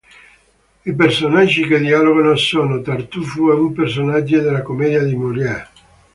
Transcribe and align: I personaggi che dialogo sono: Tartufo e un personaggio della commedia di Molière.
I 0.83 0.95
personaggi 0.95 1.63
che 1.67 1.77
dialogo 1.79 2.35
sono: 2.35 2.81
Tartufo 2.81 3.51
e 3.51 3.55
un 3.59 3.71
personaggio 3.71 4.41
della 4.41 4.63
commedia 4.63 5.03
di 5.03 5.13
Molière. 5.13 5.69